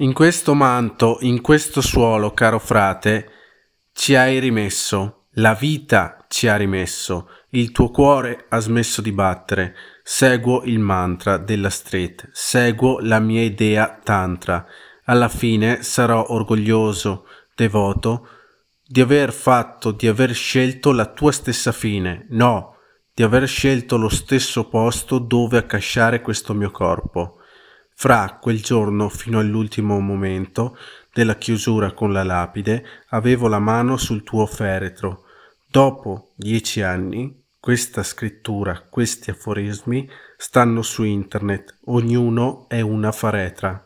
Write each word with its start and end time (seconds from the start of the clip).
In 0.00 0.12
questo 0.12 0.52
manto, 0.52 1.16
in 1.20 1.40
questo 1.40 1.80
suolo, 1.80 2.32
caro 2.32 2.58
frate, 2.58 3.30
ci 3.94 4.14
hai 4.14 4.38
rimesso, 4.38 5.28
la 5.36 5.54
vita 5.54 6.26
ci 6.28 6.48
ha 6.48 6.56
rimesso, 6.56 7.30
il 7.50 7.72
tuo 7.72 7.88
cuore 7.90 8.44
ha 8.50 8.58
smesso 8.58 9.00
di 9.00 9.10
battere. 9.10 9.74
Seguo 10.02 10.64
il 10.64 10.80
mantra 10.80 11.38
della 11.38 11.70
street, 11.70 12.28
seguo 12.32 12.98
la 13.00 13.20
mia 13.20 13.40
idea 13.40 13.98
tantra. 14.04 14.66
Alla 15.04 15.30
fine 15.30 15.82
sarò 15.82 16.26
orgoglioso, 16.28 17.26
devoto, 17.54 18.28
di 18.86 19.00
aver 19.00 19.32
fatto, 19.32 19.92
di 19.92 20.08
aver 20.08 20.34
scelto 20.34 20.92
la 20.92 21.06
tua 21.06 21.32
stessa 21.32 21.72
fine. 21.72 22.26
No, 22.32 22.76
di 23.14 23.22
aver 23.22 23.48
scelto 23.48 23.96
lo 23.96 24.10
stesso 24.10 24.68
posto 24.68 25.18
dove 25.18 25.56
accasciare 25.56 26.20
questo 26.20 26.52
mio 26.52 26.70
corpo. 26.70 27.38
Fra 27.98 28.36
quel 28.38 28.60
giorno 28.62 29.08
fino 29.08 29.38
all'ultimo 29.38 29.98
momento 30.00 30.76
della 31.14 31.36
chiusura 31.36 31.92
con 31.92 32.12
la 32.12 32.24
lapide 32.24 32.84
avevo 33.08 33.48
la 33.48 33.58
mano 33.58 33.96
sul 33.96 34.22
tuo 34.22 34.44
feretro. 34.44 35.22
Dopo 35.66 36.34
dieci 36.36 36.82
anni 36.82 37.42
questa 37.58 38.02
scrittura, 38.02 38.86
questi 38.90 39.30
aforismi 39.30 40.06
stanno 40.36 40.82
su 40.82 41.04
internet, 41.04 41.78
ognuno 41.86 42.68
è 42.68 42.82
una 42.82 43.12
faretra. 43.12 43.82